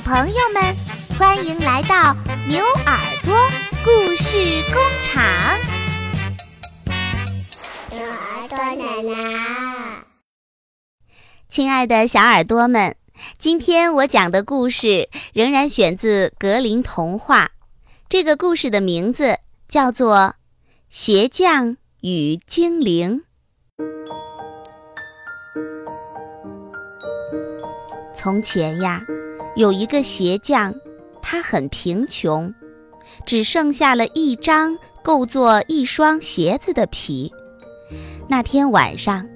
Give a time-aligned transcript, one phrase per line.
[0.00, 0.74] 小朋友们，
[1.18, 2.16] 欢迎来到
[2.48, 3.36] 牛耳朵
[3.84, 5.22] 故事工厂。
[7.90, 10.02] 牛耳朵奶奶，
[11.50, 12.96] 亲爱的小耳朵们，
[13.36, 17.50] 今天我讲的故事仍然选自格林童话。
[18.08, 20.16] 这个故事的名字叫做
[20.88, 23.22] 《鞋匠与精灵》。
[28.16, 29.02] 从前呀。
[29.56, 30.74] 有一个鞋匠，
[31.20, 32.54] 他很贫穷，
[33.26, 37.32] 只剩下了一张够做一双鞋子的皮。
[38.28, 39.26] 那天晚上，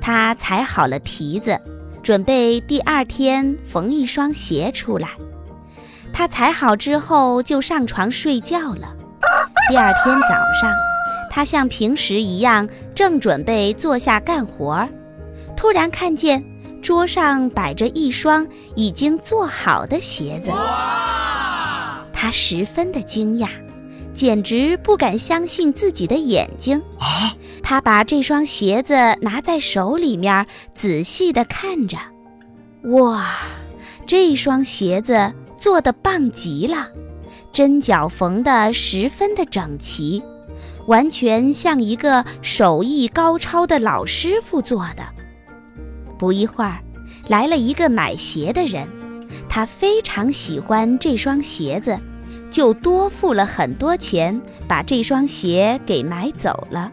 [0.00, 1.58] 他裁好了皮子，
[2.02, 5.08] 准备第二天缝一双鞋出来。
[6.12, 8.94] 他裁好之后就上床睡觉了。
[9.70, 10.28] 第二天早
[10.60, 10.70] 上，
[11.30, 14.86] 他像平时一样，正准备坐下干活，
[15.56, 16.44] 突然看见。
[16.82, 18.44] 桌上摆着一双
[18.74, 20.50] 已经做好的鞋子，
[22.12, 23.48] 他十分的惊讶，
[24.12, 26.82] 简直不敢相信自己的眼睛。
[27.62, 31.96] 他把这双鞋子拿在手里面，仔细的看着。
[32.90, 33.36] 哇，
[34.04, 36.88] 这双鞋子做的棒极了，
[37.52, 40.20] 针脚缝的十分的整齐，
[40.88, 45.04] 完全像一个手艺高超的老师傅做的。
[46.22, 46.78] 不一会儿，
[47.26, 48.86] 来了一个买鞋的人，
[49.48, 51.98] 他非常喜欢这双鞋子，
[52.48, 56.92] 就多付了很多钱把这双鞋给买走了。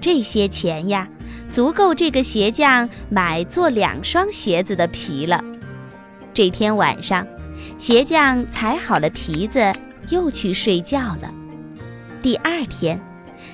[0.00, 1.08] 这些钱呀，
[1.52, 5.40] 足够这个鞋匠买做两双鞋子的皮了。
[6.34, 7.24] 这天晚上，
[7.78, 9.70] 鞋匠裁好了皮子，
[10.08, 11.32] 又去睡觉了。
[12.20, 13.00] 第二天，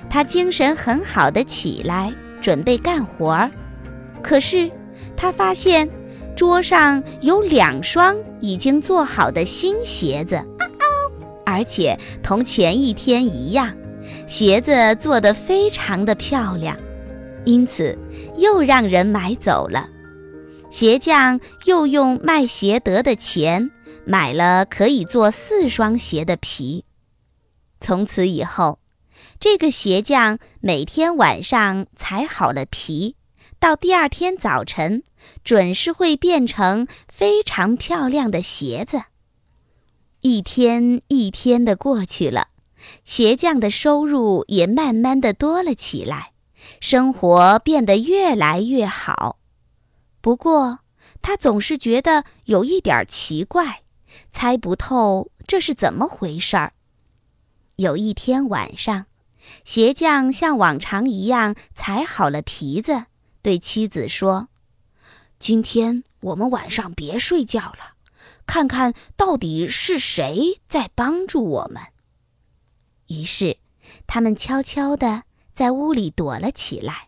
[0.09, 3.51] 他精神很好的起来，准备干活儿，
[4.23, 4.67] 可是。
[5.21, 5.87] 他发现
[6.33, 10.41] 桌上有两双已经做好的新鞋子，
[11.45, 13.75] 而且同前一天一样，
[14.25, 16.73] 鞋子做得非常的漂亮，
[17.43, 17.97] 因此
[18.37, 19.89] 又让人买走了。
[20.71, 23.69] 鞋匠又用卖鞋得的钱
[24.05, 26.85] 买了可以做四双鞋的皮。
[27.81, 28.79] 从此以后，
[29.37, 33.17] 这个鞋匠每天晚上裁好了皮。
[33.59, 35.03] 到第二天早晨，
[35.43, 39.03] 准是会变成非常漂亮的鞋子。
[40.21, 42.47] 一天一天的过去了，
[43.03, 46.31] 鞋匠的收入也慢慢的多了起来，
[46.79, 49.39] 生活变得越来越好。
[50.21, 50.79] 不过，
[51.21, 53.81] 他总是觉得有一点奇怪，
[54.31, 56.71] 猜不透这是怎么回事儿。
[57.75, 59.07] 有一天晚上，
[59.65, 63.05] 鞋匠像往常一样裁好了皮子。
[63.41, 64.49] 对妻子说
[65.39, 67.93] ：“今天我们晚上别睡觉了，
[68.45, 71.81] 看看到底是谁在帮助我们。”
[73.07, 73.57] 于是，
[74.05, 75.23] 他们悄悄地
[75.53, 77.07] 在屋里躲了起来。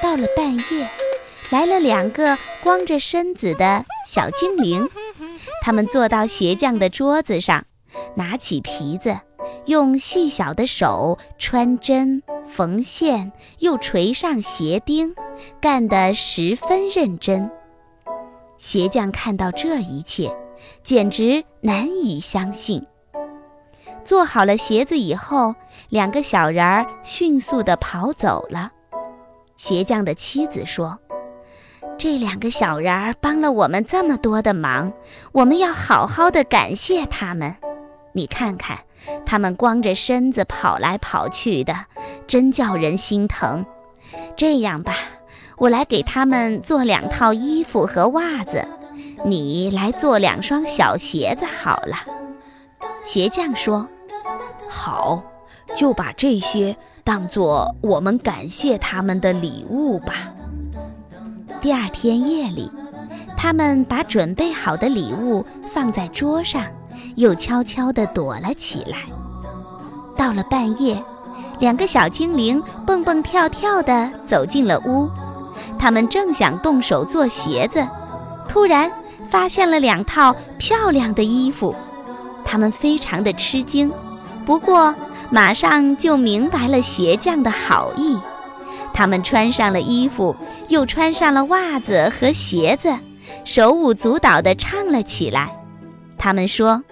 [0.00, 0.90] 到了半夜，
[1.50, 4.88] 来了两个光着身子的小精灵，
[5.62, 7.66] 他们坐到鞋匠的桌子上，
[8.14, 9.20] 拿起皮子，
[9.66, 12.22] 用细小的手穿针。
[12.52, 13.30] 缝线
[13.60, 15.14] 又锤上鞋钉，
[15.60, 17.50] 干得十分认真。
[18.58, 20.30] 鞋匠看到这一切，
[20.82, 22.84] 简直难以相信。
[24.04, 25.54] 做好了鞋子以后，
[25.88, 28.72] 两个小人儿迅速地跑走了。
[29.56, 30.98] 鞋匠的妻子说
[31.98, 34.92] ：“这两个小人儿帮了我们这么多的忙，
[35.32, 37.56] 我们要好好的感谢他们。”
[38.12, 38.78] 你看看，
[39.24, 41.86] 他们光着身子跑来跑去的，
[42.26, 43.64] 真叫人心疼。
[44.36, 44.96] 这样吧，
[45.60, 48.66] 我来给他们做两套衣服和袜子，
[49.26, 51.96] 你来做两双小鞋子好了。
[53.04, 53.86] 鞋匠说
[54.66, 55.22] ：“好，
[55.76, 60.32] 就把这些当做我们感谢他们的礼物吧。”
[61.60, 62.70] 第二天夜里，
[63.36, 66.64] 他们把准备好的礼物放在桌上。
[67.16, 68.98] 又悄悄地躲了起来。
[70.16, 71.02] 到了半夜，
[71.58, 75.08] 两个小精灵蹦蹦跳跳地走进了屋。
[75.78, 77.86] 他们正想动手做鞋子，
[78.48, 78.90] 突然
[79.28, 81.74] 发现了两套漂亮的衣服。
[82.44, 83.92] 他们非常的吃惊，
[84.44, 84.94] 不过
[85.30, 88.18] 马上就明白了鞋匠的好意。
[88.92, 90.34] 他们穿上了衣服，
[90.68, 92.94] 又穿上了袜子和鞋子，
[93.44, 95.50] 手舞足蹈地唱了起来。
[96.18, 96.82] 他们说。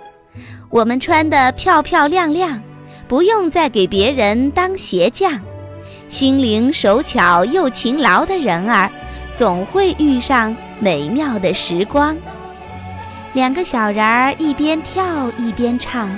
[0.71, 2.61] 我们穿得漂漂亮亮，
[3.09, 5.41] 不用再给别人当鞋匠。
[6.09, 8.91] 心灵手巧又勤劳的人儿，
[9.37, 12.17] 总会遇上美妙的时光。
[13.35, 16.09] 两个小人儿一边跳一边唱，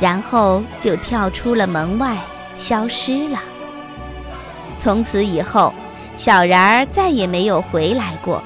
[0.00, 2.16] 然后就跳出了门外，
[2.58, 3.38] 消失了。
[4.78, 5.72] 从此以后，
[6.16, 8.42] 小人儿再也没有回来过。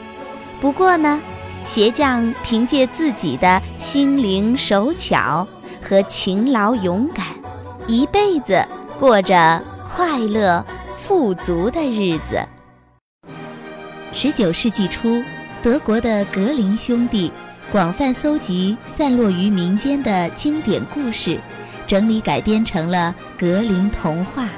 [0.61, 1.21] 不过呢，
[1.67, 5.47] 鞋匠凭借自己的心灵手巧
[5.83, 7.25] 和勤劳勇敢，
[7.87, 8.63] 一辈子
[8.99, 10.65] 过着快乐
[11.11, 12.41] 富足的日子。
[14.13, 15.21] 十九世纪初，
[15.61, 17.33] 德国的格林兄弟
[17.73, 21.41] 广泛搜集散落于民间的经典故事，
[21.85, 24.49] 整理改编成了格林童话。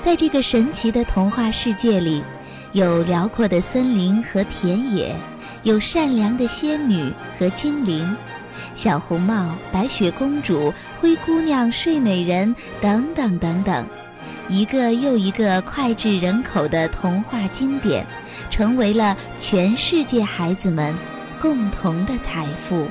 [0.00, 2.22] 在这个神奇的童话世界里，
[2.70, 5.16] 有辽阔的森林和田野，
[5.64, 8.16] 有善良的仙女和精灵，
[8.76, 13.84] 小红帽、白雪公主、灰姑娘、睡美人等等等等。
[14.52, 18.06] 一个又一个脍炙人口的童话经典，
[18.50, 20.94] 成为了全世界孩子们
[21.40, 22.86] 共同的财富。